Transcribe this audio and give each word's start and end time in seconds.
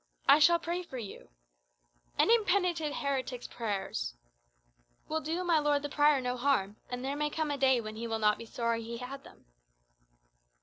I 0.27 0.39
shall 0.39 0.57
pray 0.57 0.81
for 0.81 0.97
you" 0.97 1.29
"An 2.17 2.31
impenitent 2.31 2.91
heretic's 2.95 3.45
prayers" 3.45 4.15
"Will 5.07 5.21
do 5.21 5.43
my 5.43 5.59
lord 5.59 5.83
the 5.83 5.89
prior 5.89 6.19
no 6.19 6.37
harm; 6.37 6.77
and 6.89 7.05
there 7.05 7.15
may 7.15 7.29
come 7.29 7.51
a 7.51 7.57
day 7.59 7.79
when 7.79 7.95
he 7.97 8.07
will 8.07 8.17
not 8.17 8.39
be 8.39 8.47
sorry 8.47 8.81
he 8.81 8.97
had 8.97 9.23
them." 9.23 9.45